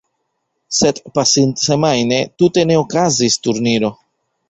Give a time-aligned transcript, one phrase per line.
[0.77, 3.97] Sed pasintsemajne tute ne okazis turniro.